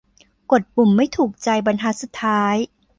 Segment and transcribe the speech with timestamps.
[0.51, 2.55] กดปุ่มไม่ถูกใจบรรทัดสุดท้าย